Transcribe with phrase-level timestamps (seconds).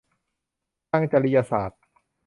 [0.89, 1.81] ทางจริยศาสตร์